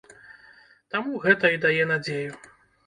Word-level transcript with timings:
Таму 0.95 1.21
гэта 1.27 1.55
і 1.59 1.63
дае 1.67 1.79
надзею. 1.95 2.31